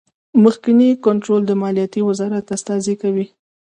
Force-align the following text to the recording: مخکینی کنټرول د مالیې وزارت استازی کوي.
مخکینی 0.43 0.89
کنټرول 1.05 1.41
د 1.45 1.51
مالیې 1.61 2.01
وزارت 2.09 2.45
استازی 2.55 2.95
کوي. 3.01 3.25